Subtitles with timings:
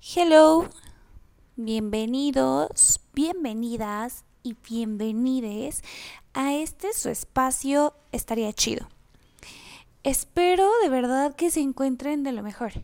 [0.00, 0.68] Hello,
[1.56, 5.82] bienvenidos, bienvenidas y bienvenides
[6.34, 8.88] a este su espacio estaría chido.
[10.04, 12.74] Espero de verdad que se encuentren de lo mejor.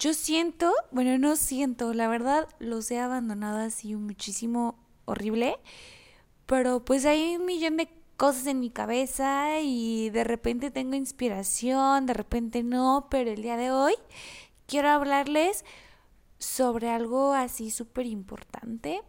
[0.00, 4.74] Yo siento, bueno, no siento, la verdad los he abandonado así muchísimo
[5.04, 5.58] horrible,
[6.46, 12.06] pero pues hay un millón de cosas en mi cabeza y de repente tengo inspiración,
[12.06, 13.94] de repente no, pero el día de hoy
[14.66, 15.64] quiero hablarles
[16.40, 19.02] sobre algo así súper importante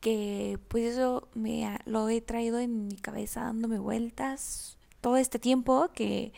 [0.00, 5.90] que pues eso me lo he traído en mi cabeza dándome vueltas todo este tiempo
[5.94, 6.32] que,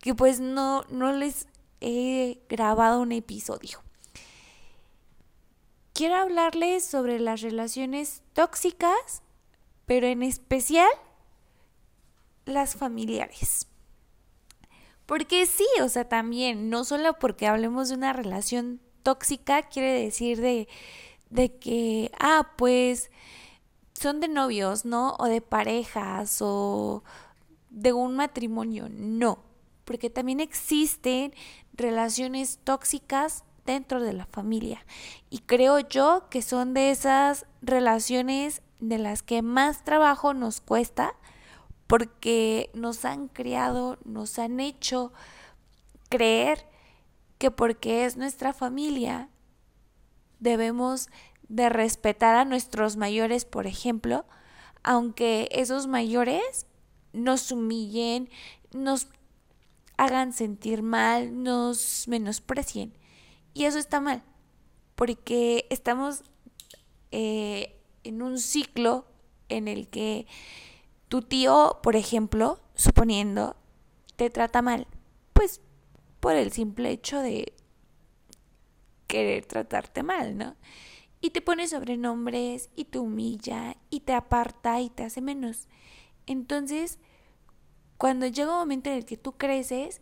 [0.00, 1.46] que pues no, no les
[1.80, 3.82] he grabado un episodio.
[5.92, 9.22] Quiero hablarles sobre las relaciones tóxicas,
[9.86, 10.90] pero en especial
[12.44, 13.66] las familiares.
[15.06, 20.40] Porque sí, o sea, también, no solo porque hablemos de una relación tóxica quiere decir
[20.40, 20.66] de,
[21.30, 23.12] de que, ah, pues
[23.92, 25.14] son de novios, ¿no?
[25.20, 27.04] O de parejas o
[27.70, 28.88] de un matrimonio.
[28.90, 29.38] No,
[29.84, 31.32] porque también existen
[31.72, 34.84] relaciones tóxicas dentro de la familia.
[35.30, 41.14] Y creo yo que son de esas relaciones de las que más trabajo nos cuesta
[41.86, 45.12] porque nos han creado, nos han hecho
[46.08, 46.66] creer
[47.38, 49.28] que porque es nuestra familia
[50.38, 51.08] debemos
[51.48, 54.24] de respetar a nuestros mayores, por ejemplo,
[54.82, 56.66] aunque esos mayores
[57.12, 58.28] nos humillen,
[58.72, 59.08] nos
[59.96, 62.92] hagan sentir mal, nos menosprecien.
[63.54, 64.22] Y eso está mal,
[64.94, 66.22] porque estamos
[67.10, 69.06] eh, en un ciclo
[69.48, 70.26] en el que
[71.08, 73.56] tu tío, por ejemplo, suponiendo,
[74.16, 74.86] te trata mal,
[75.32, 75.60] pues
[76.26, 77.52] por el simple hecho de
[79.06, 80.56] querer tratarte mal, ¿no?
[81.20, 85.68] Y te pone sobrenombres y te humilla y te aparta y te hace menos.
[86.26, 86.98] Entonces,
[87.96, 90.00] cuando llega un momento en el que tú creces,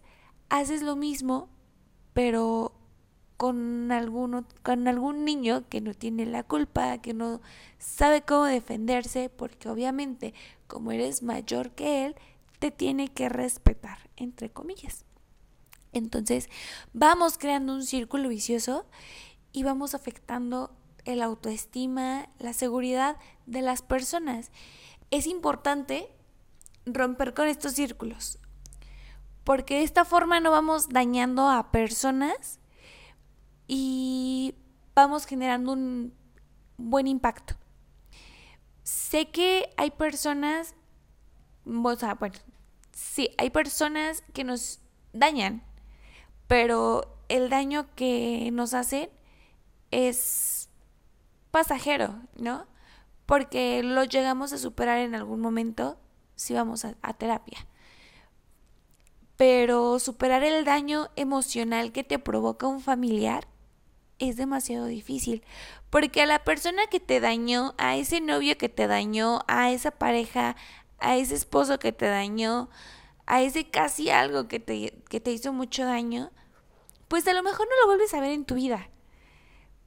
[0.49, 1.51] haces lo mismo,
[2.15, 2.73] pero
[3.37, 7.43] con, alguno, con algún niño que no tiene la culpa, que no
[7.77, 10.33] sabe cómo defenderse, porque obviamente
[10.69, 12.15] como eres mayor que él,
[12.61, 15.05] te tiene que respetar, entre comillas.
[15.95, 16.51] Entonces
[16.93, 18.87] vamos creando un círculo vicioso
[19.53, 23.17] y vamos afectando el autoestima, la seguridad
[23.47, 24.51] de las personas.
[25.11, 26.11] Es importante
[26.85, 28.39] romper con estos círculos,
[29.45, 32.59] porque de esta forma no vamos dañando a personas
[33.69, 34.55] y
[34.95, 36.15] vamos generando un
[36.77, 37.55] buen impacto.
[38.83, 40.75] Sé que hay personas,
[41.65, 42.37] o sea, bueno,
[42.93, 44.81] sí, hay personas que nos
[45.13, 45.63] dañan,
[46.47, 49.11] pero el daño que nos hacen
[49.91, 50.69] es
[51.51, 52.67] pasajero, ¿no?
[53.27, 55.99] Porque lo llegamos a superar en algún momento
[56.35, 57.67] si vamos a, a terapia.
[59.37, 63.49] Pero superar el daño emocional que te provoca un familiar
[64.19, 65.43] es demasiado difícil.
[65.91, 69.93] Porque a la persona que te dañó, a ese novio que te dañó, a esa
[69.93, 70.57] pareja,
[70.99, 72.69] a ese esposo que te dañó,
[73.27, 76.31] a ese casi algo que te, que te hizo mucho daño,
[77.09, 78.89] pues a lo mejor no lo vuelves a ver en tu vida.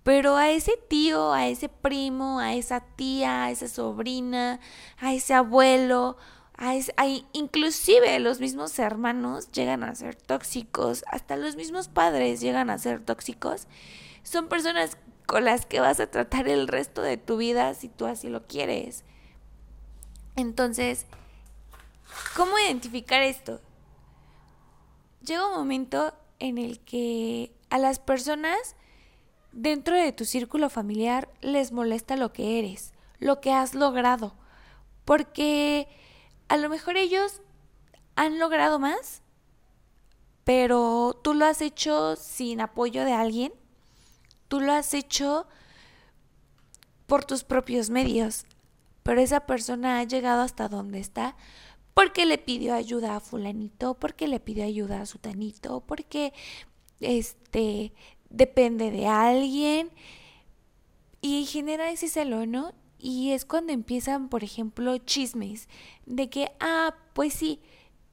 [0.03, 4.59] Pero a ese tío, a ese primo, a esa tía, a esa sobrina,
[4.99, 6.15] a ese abuelo,
[6.55, 6.93] a, ese,
[7.33, 13.01] inclusive los mismos hermanos llegan a ser tóxicos, hasta los mismos padres llegan a ser
[13.01, 13.67] tóxicos.
[14.23, 18.05] Son personas con las que vas a tratar el resto de tu vida si tú
[18.05, 19.03] así lo quieres.
[20.37, 21.05] Entonces,
[22.35, 23.61] ¿Cómo identificar esto?
[25.21, 28.75] Llega un momento en el que a las personas
[29.51, 34.35] dentro de tu círculo familiar les molesta lo que eres, lo que has logrado,
[35.03, 35.87] porque
[36.47, 37.41] a lo mejor ellos
[38.15, 39.21] han logrado más,
[40.43, 43.53] pero tú lo has hecho sin apoyo de alguien,
[44.47, 45.47] tú lo has hecho
[47.05, 48.45] por tus propios medios,
[49.03, 51.35] pero esa persona ha llegado hasta donde está
[51.97, 56.31] porque le pidió ayuda a fulanito, porque le pidió ayuda a sutanito, porque
[56.99, 57.91] este
[58.29, 59.89] depende de alguien
[61.21, 62.71] y genera ese celo, ¿no?
[62.99, 65.69] Y es cuando empiezan, por ejemplo, chismes
[66.05, 67.61] de que, ah, pues sí,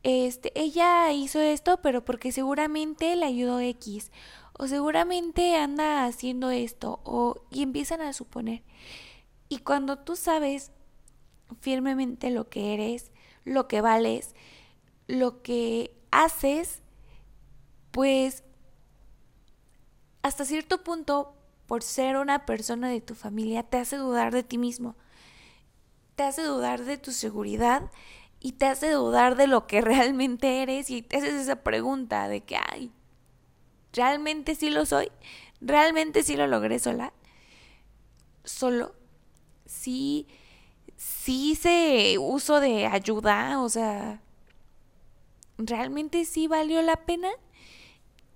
[0.03, 4.13] este, ella hizo esto, pero porque seguramente le ayudó X,
[4.59, 8.63] o seguramente anda haciendo esto, o, y empiezan a suponer.
[9.51, 10.73] Y cuando tú sabes
[11.61, 13.11] firmemente lo que eres,
[13.44, 14.35] lo que vales,
[15.06, 16.81] lo que haces,
[17.91, 18.44] pues
[20.23, 21.35] hasta cierto punto,
[21.67, 24.96] por ser una persona de tu familia, te hace dudar de ti mismo,
[26.17, 27.91] te hace dudar de tu seguridad
[28.41, 32.43] y te hace dudar de lo que realmente eres y te haces esa pregunta de
[32.43, 32.90] que, ay,
[33.93, 35.11] ¿realmente sí lo soy?
[35.61, 37.12] ¿Realmente sí lo logré sola?
[38.44, 38.94] Solo,
[39.67, 40.26] sí,
[40.96, 44.20] sí hice uso de ayuda, o sea,
[45.58, 47.31] ¿realmente sí valió la pena?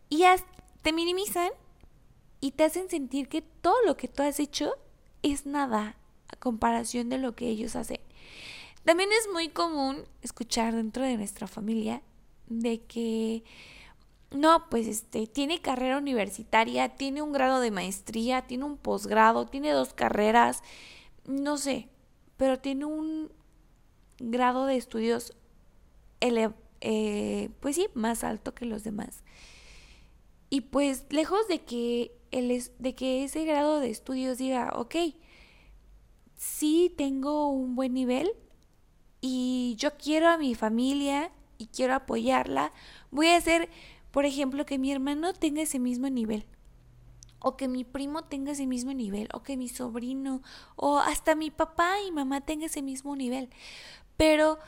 [0.08, 0.24] Y
[0.82, 1.50] te minimizan
[2.40, 4.74] y te hacen sentir que todo lo que tú has hecho
[5.22, 5.96] es nada
[6.28, 8.00] a comparación de lo que ellos hacen.
[8.84, 12.02] También es muy común escuchar dentro de nuestra familia
[12.46, 13.44] de que
[14.30, 19.70] no, pues este tiene carrera universitaria, tiene un grado de maestría, tiene un posgrado, tiene
[19.72, 20.62] dos carreras,
[21.26, 21.88] no sé,
[22.38, 23.30] pero tiene un
[24.18, 25.36] grado de estudios
[26.80, 29.22] eh, pues sí, más alto que los demás.
[30.48, 34.96] Y pues lejos de que, el, de que ese grado de estudios diga, ok,
[36.36, 38.30] sí tengo un buen nivel
[39.20, 42.72] y yo quiero a mi familia y quiero apoyarla,
[43.10, 43.68] voy a hacer,
[44.12, 46.46] por ejemplo, que mi hermano tenga ese mismo nivel
[47.40, 50.42] o que mi primo tenga ese mismo nivel, o que mi sobrino,
[50.76, 53.50] o hasta mi papá y mamá tenga ese mismo nivel.
[54.16, 54.58] Pero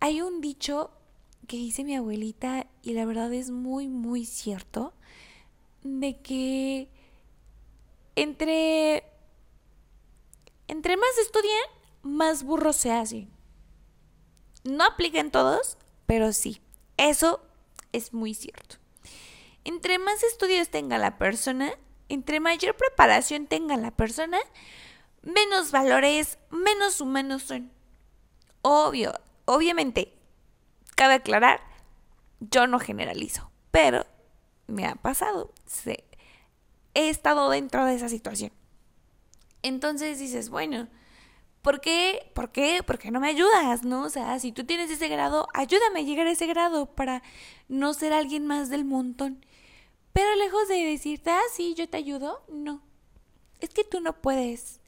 [0.00, 0.90] hay un dicho
[1.46, 4.92] que dice mi abuelita y la verdad es muy, muy cierto,
[5.82, 6.90] de que
[8.16, 9.04] entre,
[10.68, 11.64] entre más estudian,
[12.02, 13.30] más burros se hacen.
[14.64, 16.60] No aplican todos, pero sí,
[16.96, 17.40] eso
[17.92, 18.76] es muy cierto.
[19.64, 21.72] Entre más estudios tenga la persona,
[22.08, 24.38] entre mayor preparación tenga la persona,
[25.22, 27.70] menos valores, menos humanos son.
[28.62, 29.14] Obvio,
[29.44, 30.14] obviamente,
[30.94, 31.60] cabe aclarar,
[32.40, 34.06] yo no generalizo, pero
[34.66, 35.52] me ha pasado.
[36.94, 38.52] he estado dentro de esa situación.
[39.62, 40.88] Entonces dices, bueno,
[41.62, 42.30] ¿por qué?
[42.34, 42.82] ¿Por qué?
[42.82, 43.84] ¿Por qué no me ayudas?
[43.84, 44.02] ¿No?
[44.02, 47.22] O sea, si tú tienes ese grado, ayúdame a llegar a ese grado para
[47.68, 49.44] no ser alguien más del montón.
[50.18, 52.82] Pero lejos de decirte, ah, sí, yo te ayudo, no.
[53.60, 54.80] Es que tú no puedes.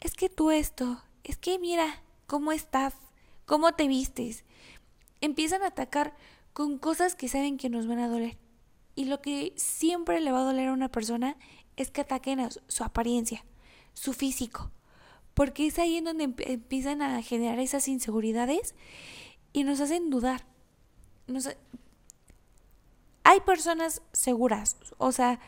[0.00, 1.00] Es que tú esto.
[1.22, 2.92] Es que mira cómo estás,
[3.46, 4.42] cómo te vistes.
[5.20, 6.16] Empiezan a atacar
[6.52, 8.36] con cosas que saben que nos van a doler.
[8.96, 11.36] Y lo que siempre le va a doler a una persona
[11.76, 13.44] es que ataquen a su apariencia,
[13.92, 14.72] su físico.
[15.34, 18.74] Porque es ahí en donde empiezan a generar esas inseguridades
[19.52, 20.44] y nos hacen dudar.
[23.34, 25.40] Hay personas seguras, o sea,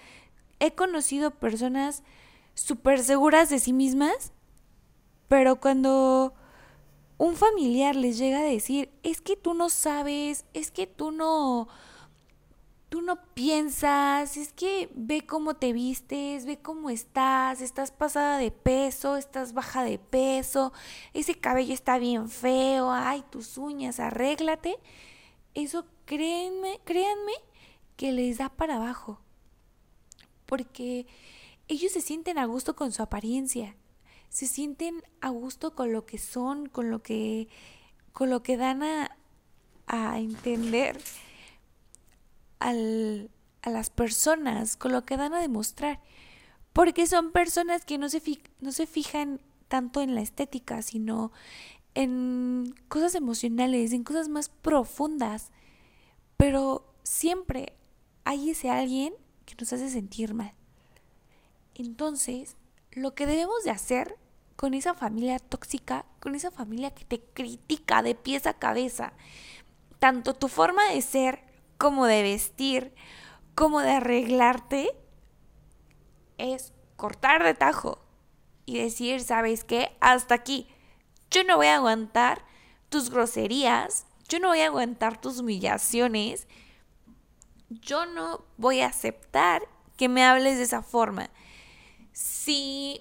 [0.59, 2.03] he conocido personas
[2.55, 4.33] súper seguras de sí mismas,
[5.29, 6.35] pero cuando
[7.17, 11.69] un familiar les llega a decir, es que tú no sabes, es que tú no,
[12.89, 18.51] tú no piensas, es que ve cómo te vistes, ve cómo estás, estás pasada de
[18.51, 20.73] peso, estás baja de peso,
[21.15, 24.77] ese cabello está bien feo, ay, tus uñas, arréglate.
[25.55, 27.33] Eso créanme, créanme
[27.97, 29.21] que les da para abajo.
[30.47, 31.07] Porque
[31.69, 33.75] ellos se sienten a gusto con su apariencia,
[34.29, 37.49] se sienten a gusto con lo que son, con lo que,
[38.13, 39.17] con lo que dan a,
[39.87, 41.01] a entender
[42.59, 43.31] al,
[43.63, 46.01] a las personas, con lo que dan a demostrar.
[46.73, 48.23] Porque son personas que no se,
[48.61, 51.33] no se fijan tanto en la estética, sino
[51.95, 55.51] en cosas emocionales, en cosas más profundas.
[56.37, 57.73] Pero siempre
[58.27, 59.15] hay ese alguien
[59.47, 60.53] que nos hace sentir mal.
[61.77, 62.57] Entonces,
[62.91, 64.17] lo que debemos de hacer
[64.57, 69.13] con esa familia tóxica, con esa familia que te critica de pies a cabeza,
[70.01, 71.45] tanto tu forma de ser
[71.79, 72.93] como de vestir,
[73.55, 74.91] como de arreglarte,
[76.37, 78.01] es cortar de tajo
[78.65, 79.97] y decir, ¿sabes qué?
[80.01, 80.67] Hasta aquí.
[81.31, 82.45] Yo no voy a aguantar
[82.89, 86.49] tus groserías, yo no voy a aguantar tus humillaciones,
[87.69, 89.63] yo no voy a aceptar
[89.97, 91.31] que me hables de esa forma.
[92.13, 93.01] Si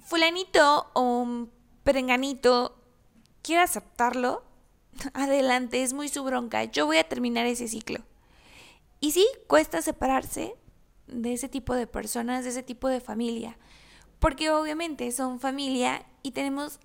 [0.00, 1.48] fulanito o
[1.82, 2.76] perenganito
[3.42, 4.44] quiere aceptarlo,
[5.14, 6.64] adelante, es muy su bronca.
[6.64, 8.00] Yo voy a terminar ese ciclo.
[9.00, 10.56] Y sí, cuesta separarse
[11.06, 13.58] de ese tipo de personas, de ese tipo de familia,
[14.18, 16.80] porque obviamente son familia y tenemos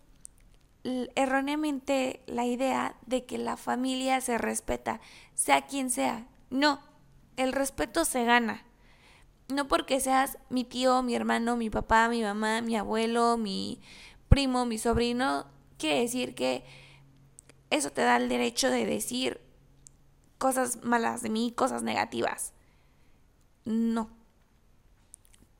[1.16, 5.00] erróneamente la idea de que la familia se respeta,
[5.34, 6.82] sea quien sea, no,
[7.38, 8.66] el respeto se gana.
[9.48, 13.82] No porque seas mi tío, mi hermano, mi papá, mi mamá, mi abuelo, mi
[14.28, 16.64] primo, mi sobrino, quiere decir que
[17.70, 19.42] eso te da el derecho de decir
[20.38, 22.54] cosas malas de mí, cosas negativas.
[23.66, 24.10] No.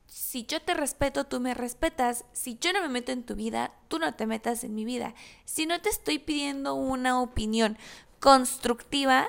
[0.06, 2.24] Si yo te respeto, tú me respetas.
[2.32, 5.14] Si yo no me meto en tu vida, tú no te metas en mi vida.
[5.44, 7.78] Si no te estoy pidiendo una opinión
[8.20, 9.28] constructiva,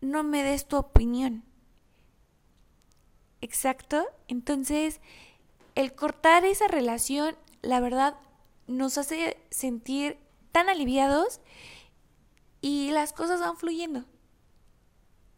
[0.00, 1.44] no me des tu opinión.
[3.40, 4.04] Exacto.
[4.26, 5.00] Entonces,
[5.74, 8.16] el cortar esa relación, la verdad,
[8.66, 10.18] nos hace sentir
[10.52, 11.40] tan aliviados
[12.60, 14.04] y las cosas van fluyendo.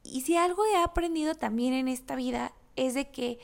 [0.03, 3.39] Y si algo he aprendido también en esta vida es de que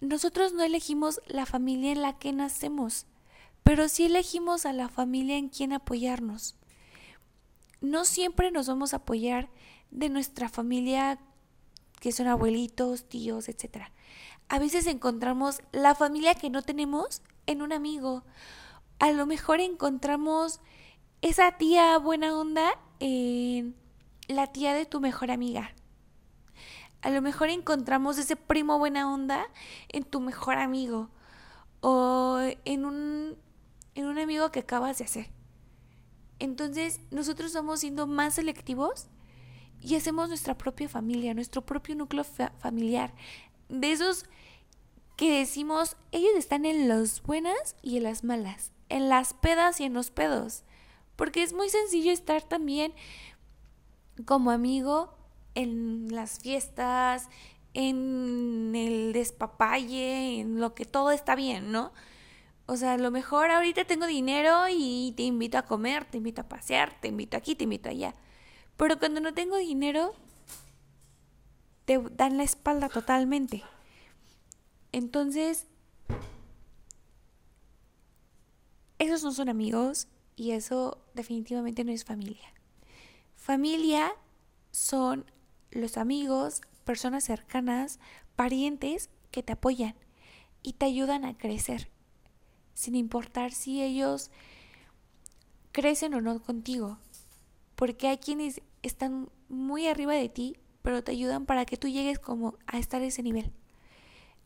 [0.00, 3.06] nosotros no elegimos la familia en la que nacemos,
[3.62, 6.56] pero sí elegimos a la familia en quien apoyarnos.
[7.84, 9.50] No siempre nos vamos a apoyar
[9.90, 11.18] de nuestra familia
[12.00, 13.88] que son abuelitos, tíos, etc.
[14.48, 18.24] A veces encontramos la familia que no tenemos en un amigo.
[19.00, 20.60] A lo mejor encontramos
[21.20, 23.76] esa tía buena onda en
[24.28, 25.74] la tía de tu mejor amiga.
[27.02, 29.46] A lo mejor encontramos ese primo buena onda
[29.90, 31.10] en tu mejor amigo
[31.82, 33.36] o en un,
[33.94, 35.43] en un amigo que acabas de hacer.
[36.44, 39.06] Entonces nosotros vamos siendo más selectivos
[39.80, 42.22] y hacemos nuestra propia familia, nuestro propio núcleo
[42.58, 43.14] familiar.
[43.70, 44.26] De esos
[45.16, 49.84] que decimos, ellos están en las buenas y en las malas, en las pedas y
[49.84, 50.64] en los pedos.
[51.16, 52.92] Porque es muy sencillo estar también
[54.26, 55.14] como amigo
[55.54, 57.30] en las fiestas,
[57.72, 61.92] en el despapalle, en lo que todo está bien, ¿no?
[62.66, 66.40] O sea, a lo mejor ahorita tengo dinero y te invito a comer, te invito
[66.40, 68.14] a pasear, te invito aquí, te invito allá.
[68.76, 70.14] Pero cuando no tengo dinero,
[71.84, 73.62] te dan la espalda totalmente.
[74.92, 75.66] Entonces,
[78.98, 82.52] esos no son amigos y eso definitivamente no es familia.
[83.36, 84.12] Familia
[84.70, 85.30] son
[85.70, 87.98] los amigos, personas cercanas,
[88.36, 89.94] parientes que te apoyan
[90.62, 91.90] y te ayudan a crecer,
[92.74, 94.30] sin importar si ellos
[95.72, 96.98] crecen o no contigo,
[97.74, 102.18] porque hay quienes están muy arriba de ti, pero te ayudan para que tú llegues
[102.18, 103.52] como a estar a ese nivel.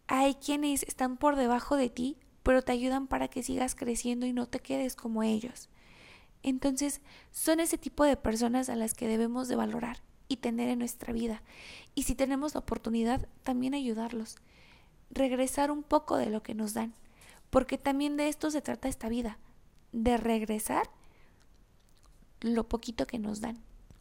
[0.06, 4.32] Hay quienes están por debajo de ti, pero te ayudan para que sigas creciendo y
[4.32, 5.68] no te quedes como ellos.
[6.42, 10.78] Entonces, son ese tipo de personas a las que debemos de valorar y tener en
[10.78, 11.42] nuestra vida.
[11.94, 14.37] Y si tenemos la oportunidad, también ayudarlos.
[15.11, 16.94] Regresar un poco de lo que nos dan.
[17.50, 19.38] Porque también de esto se trata esta vida.
[19.93, 20.90] De regresar
[22.40, 23.59] lo poquito que nos dan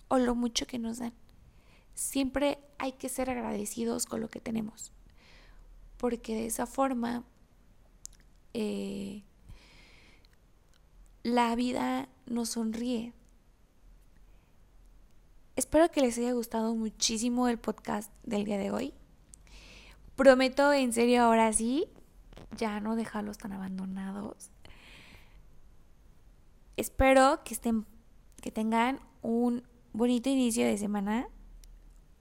[0.10, 1.14] o lo mucho que nos dan.
[1.94, 4.92] Siempre hay que ser agradecidos con lo que tenemos.
[5.98, 7.24] Porque de esa forma
[8.54, 9.24] eh,
[11.24, 13.14] la vida nos sonríe.
[15.56, 18.94] Espero que les haya gustado muchísimo el podcast del día de hoy.
[20.16, 21.88] Prometo en serio ahora sí
[22.56, 24.52] ya no dejarlos tan abandonados.
[26.76, 27.86] Espero que estén
[28.42, 29.64] que tengan un
[29.94, 31.28] bonito inicio de semana,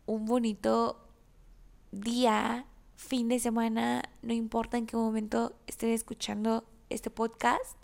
[0.06, 1.08] un bonito
[1.92, 2.66] día,
[2.96, 7.76] fin de semana, no importa en qué momento estén escuchando este podcast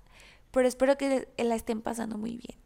[0.53, 2.59] pero espero que la estén pasando muy bien.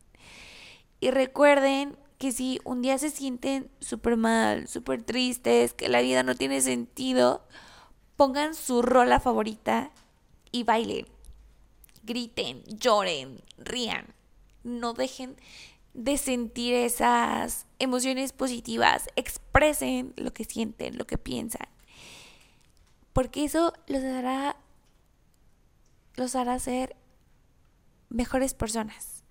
[1.01, 6.23] Y recuerden que si un día se sienten súper mal, súper tristes, que la vida
[6.23, 7.47] no tiene sentido,
[8.17, 9.91] pongan su rola favorita
[10.51, 11.07] y bailen.
[12.03, 14.15] Griten, lloren, rían.
[14.65, 15.37] No dejen
[15.95, 19.09] de sentir esas emociones positivas.
[19.17, 21.69] Expresen lo que sienten, lo que piensan.
[23.13, 24.57] Porque eso los hará,
[26.17, 26.97] los hará ser
[28.09, 29.25] mejores personas.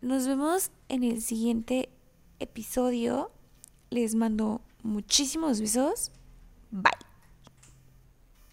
[0.00, 1.88] Nos vemos en el siguiente
[2.38, 3.30] episodio.
[3.90, 6.10] Les mando muchísimos besos.
[6.70, 7.13] Bye.